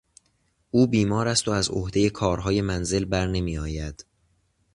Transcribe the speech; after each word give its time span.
او 0.71 0.87
بیمار 0.87 1.27
است 1.27 1.47
و 1.47 1.51
از 1.51 1.69
عهدهی 1.69 2.09
کارهای 2.09 2.61
منزل 2.61 3.05
برنمیآید. 3.05 4.05